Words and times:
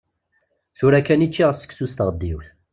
Tura 0.77 0.99
kan 1.05 1.25
i 1.25 1.29
ččiɣ 1.29 1.51
seksu 1.53 1.85
s 1.91 1.93
tɣeddiwt. 1.93 2.47